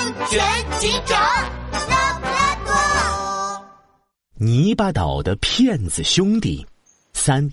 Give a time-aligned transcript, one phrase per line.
[0.00, 0.40] 安全
[0.78, 1.20] 警长
[1.90, 3.64] 拉布拉多。
[4.38, 6.66] 泥巴岛的骗子兄弟
[7.12, 7.50] 三。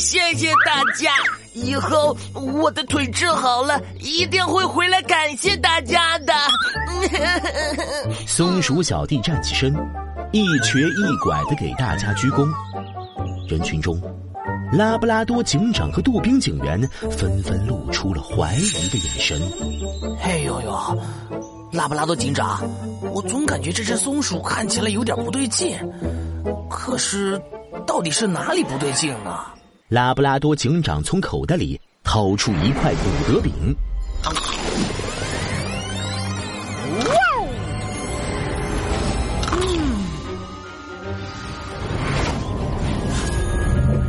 [0.00, 1.12] 谢谢大家，
[1.52, 6.34] 以后我的腿治好了，一定会回来感谢大家的。
[8.26, 9.72] 松鼠小弟站起身，
[10.32, 12.50] 一瘸一拐的给大家鞠躬。
[13.48, 14.00] 人群中，
[14.72, 16.80] 拉布拉多警长和杜宾警员
[17.10, 19.40] 纷纷露出了怀疑的眼神。
[20.22, 20.98] 哎呦呦，
[21.72, 22.58] 拉布拉多警长，
[23.12, 25.76] 我总感觉这只松鼠看起来有点不对劲，
[26.70, 27.38] 可是
[27.86, 29.40] 到底是哪里不对劲呢？
[29.88, 33.52] 拉布拉多警长从口袋里掏出一块古德饼。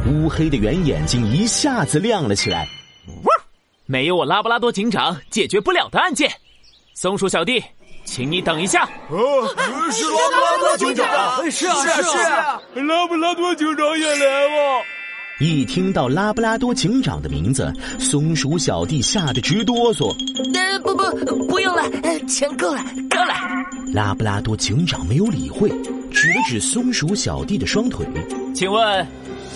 [0.06, 2.68] 乌黑的圆眼睛一下子亮了起来。
[3.86, 6.30] 没有我拉布拉多警长解决不了的案件，
[6.94, 7.64] 松鼠小弟，
[8.06, 8.84] 请你等一下。
[9.10, 9.48] 哦，
[9.92, 14.84] 是拉布拉多警长，是啊是啊，拉布拉多警长也来了。
[15.40, 20.14] 一听到拉布拉多警长的名字，松鼠小弟吓得直哆嗦。
[20.54, 21.84] 呃，不不，不用了，
[22.28, 23.34] 钱够了，够了。
[23.94, 25.70] 拉布拉多警长没有理会，
[26.14, 28.06] 指了指松鼠小弟的双腿，
[28.56, 29.06] 请问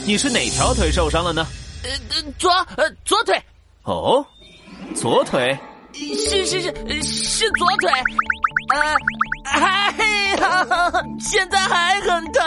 [0.05, 1.45] 你是哪条腿受伤了呢？
[1.83, 1.89] 呃，
[2.37, 3.41] 左呃左腿。
[3.83, 4.25] 哦，
[4.95, 5.57] 左腿？
[5.93, 7.89] 是是是是左腿。
[8.73, 8.95] 呃，
[9.53, 9.93] 哎
[10.37, 12.43] 呀，现在还很疼，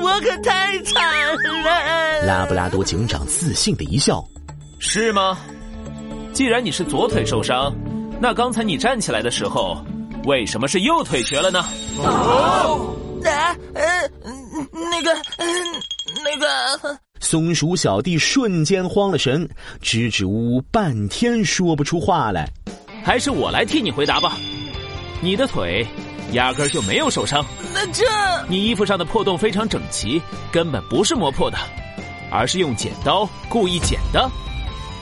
[0.00, 2.26] 我可太惨了。
[2.26, 4.24] 拉布拉多警长自信的一笑
[4.80, 5.36] ：“是吗？
[6.32, 7.74] 既然你是左腿受伤，
[8.18, 9.84] 那刚才你站起来的时候，
[10.24, 11.64] 为什么是右腿瘸了呢？”
[11.98, 14.10] 哦，啊，呃，
[14.90, 15.14] 那个，
[16.24, 16.98] 那个。
[17.20, 19.48] 松鼠小弟瞬间慌了神，
[19.80, 22.48] 支支吾吾半天说不出话来。
[23.04, 24.36] 还是我来替你回答吧。
[25.20, 25.86] 你的腿
[26.32, 27.44] 压根儿就没有受伤。
[27.72, 28.04] 那这……
[28.48, 31.56] 你衣服上的破洞非常整齐，根本不是磨破的，
[32.30, 34.28] 而是用剪刀故意剪的。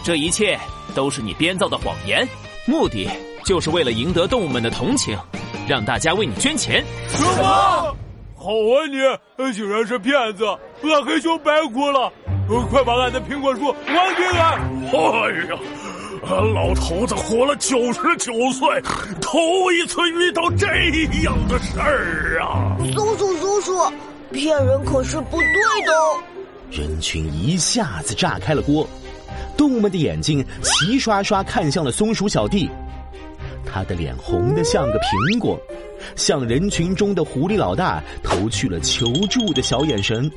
[0.05, 0.59] 这一切
[0.95, 2.27] 都是你编造的谎言，
[2.67, 3.09] 目的
[3.51, 5.19] 就是为了赢得动物们的同情，
[5.67, 6.85] 让大家为你捐钱。
[7.09, 7.97] 什么？
[8.37, 10.45] 好啊你，竟然是骗子！
[10.85, 12.13] 俺黑熊白哭了，
[12.71, 14.61] 快把俺的苹果树还给俺！
[14.93, 15.59] 哎呀！
[16.31, 18.69] 俺老头子活了九十九岁，
[19.21, 19.41] 头
[19.73, 20.69] 一次遇到这
[21.25, 22.79] 样的事儿啊！
[22.95, 23.93] 松鼠，松鼠，
[24.31, 26.23] 骗人可是不对的哦！
[26.71, 28.89] 人群一下子炸开了锅，
[29.57, 32.71] 动物们的眼睛齐刷刷看向了松鼠小弟，
[33.73, 35.59] 他的脸红得像个苹果，
[36.17, 40.31] 向人群中的狐狸老大投去了求助的小眼神。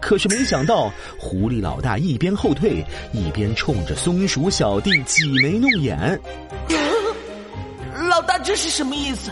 [0.00, 6.20] 可是没想到，狐狸老大一边后退，一边冲着松鼠小弟挤眉弄眼。
[8.08, 9.30] 老大这是什么意思？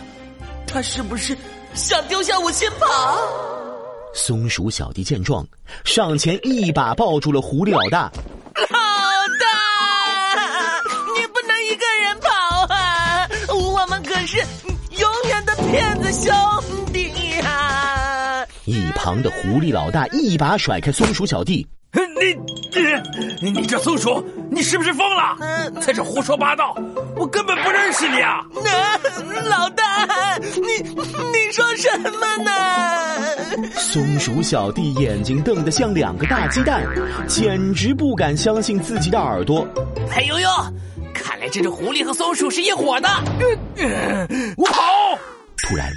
[0.66, 1.36] 他是不是
[1.74, 2.86] 想丢下我先跑？
[4.12, 5.46] 松鼠小弟见状，
[5.84, 8.02] 上前一把抱住了狐狸老大。
[8.02, 8.12] 老大，
[15.74, 16.32] 骗子兄
[16.92, 18.46] 弟呀！
[18.64, 22.00] 一旁的狐狸老大一把甩开松鼠小弟，你
[23.42, 25.72] 你你这松鼠，你是不是疯了？
[25.80, 26.76] 在这胡说八道，
[27.16, 28.40] 我根本不认识你啊！
[29.46, 32.52] 老大，你你说什么呢？
[33.74, 36.84] 松鼠小弟眼睛瞪得像两个大鸡蛋，
[37.26, 39.66] 简直不敢相信自己的耳朵。
[40.12, 40.48] 哎呦呦，
[41.12, 43.08] 看来这只狐狸和松鼠是一伙的。
[44.56, 44.80] 我跑！
[45.64, 45.90] 突然。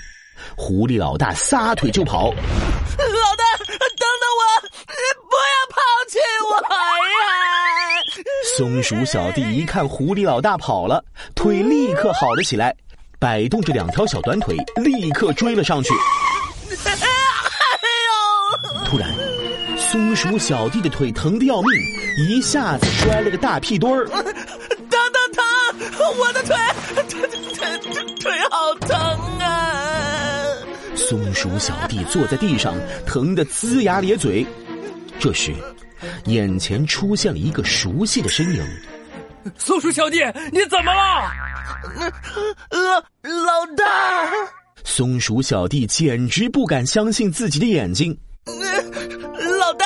[0.56, 4.42] 狐狸老大撒腿就跑，老大，等等我，
[5.30, 5.76] 不要抛
[6.08, 6.18] 弃
[6.50, 7.28] 我呀！
[8.58, 11.04] 松鼠小弟一看狐狸老大跑了，
[11.36, 12.74] 腿立刻好了起来，
[13.20, 15.94] 摆动着两条小短腿，立刻追了上去。
[16.86, 17.08] 哎
[18.08, 18.86] 呦！
[18.86, 19.14] 突然，
[19.78, 21.72] 松鼠小弟的腿疼得要命，
[22.30, 24.08] 一下子摔了个大屁墩儿。
[24.08, 24.24] 疼
[24.90, 25.44] 疼疼！
[26.18, 26.56] 我的腿，
[27.10, 27.38] 腿腿
[27.80, 28.97] 腿腿好疼啊！
[31.10, 32.76] 松鼠小弟坐在地上，
[33.06, 34.46] 疼得龇牙咧嘴。
[35.18, 35.54] 这时，
[36.26, 38.62] 眼前出现了一个熟悉的身影。
[39.58, 40.18] 松鼠小弟，
[40.52, 41.32] 你怎么了？
[42.72, 44.34] 老老大！
[44.84, 48.18] 松鼠小弟简直不敢相信自己的眼睛。
[49.58, 49.86] 老大，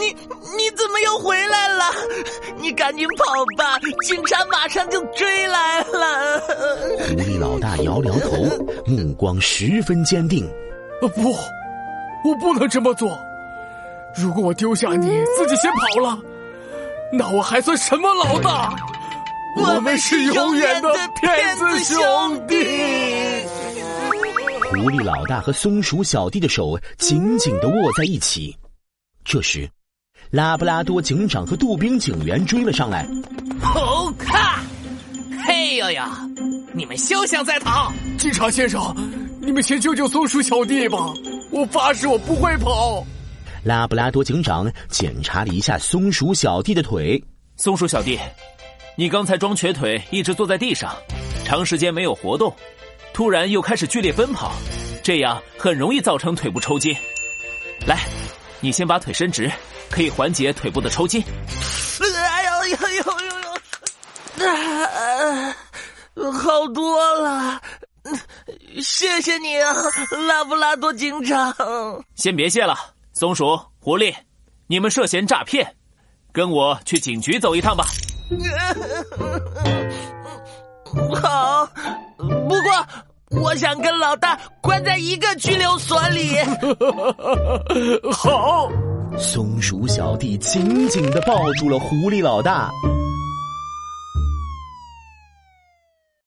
[0.00, 0.06] 你
[0.56, 1.84] 你怎么又回来了？
[2.58, 3.24] 你赶紧跑
[3.58, 6.40] 吧，警察马上就追来了。
[6.40, 10.50] 狐狸老大摇摇头，目光十分坚定。
[11.08, 11.32] 不，
[12.24, 13.18] 我不能这么做。
[14.14, 16.18] 如果我丢下你自己先跑了，
[17.12, 18.74] 那我还算什么老大？
[19.56, 20.88] 我们是永远的
[21.20, 22.56] 骗子兄弟。
[24.70, 28.56] 狐狸老大和松鼠小弟的手紧紧的握在一起。
[29.24, 29.68] 这时，
[30.30, 33.06] 拉布拉多警长和杜宾警员追了上来。
[33.60, 34.60] 好看！
[35.46, 36.02] 嘿呦呦！
[36.72, 37.92] 你们休想再逃！
[38.16, 38.80] 警察先生，
[39.44, 40.98] 你们先救救松鼠小弟吧！
[41.50, 43.04] 我发誓我不会跑。
[43.64, 47.20] 拉布拉多警长检查了一下松鼠小弟的腿。
[47.56, 48.16] 松鼠小弟，
[48.96, 50.94] 你刚才装瘸腿，一直坐在地上，
[51.44, 52.54] 长时间没有活动，
[53.12, 54.52] 突然又开始剧烈奔跑，
[55.02, 56.94] 这样很容易造成腿部抽筋。
[57.84, 57.98] 来，
[58.60, 59.50] 你先把腿伸直，
[59.90, 61.20] 可以缓解腿部的抽筋。
[62.00, 63.02] 哎呦呦呦
[64.38, 64.46] 呦
[66.14, 66.32] 呦！
[66.32, 67.60] 好多了，
[68.80, 69.74] 谢谢你啊，
[70.28, 71.54] 拉布拉多警长。
[72.14, 72.74] 先别谢了，
[73.12, 74.14] 松鼠、狐狸，
[74.66, 75.74] 你们涉嫌诈骗，
[76.32, 77.84] 跟我去警局走一趟吧。
[81.22, 81.68] 好，
[82.16, 86.36] 不过我想跟老大关在一个拘留所里。
[88.12, 88.70] 好，
[89.18, 92.70] 松鼠小弟紧紧的抱住了狐狸老大。